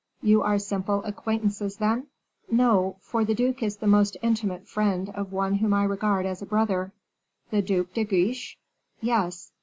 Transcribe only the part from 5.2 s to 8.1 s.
one whom I regard as a brother." "The Duc de